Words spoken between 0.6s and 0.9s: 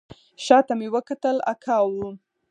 ته مې